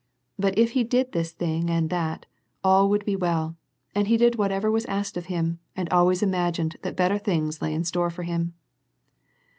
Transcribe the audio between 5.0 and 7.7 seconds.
of him, and always imagined that better things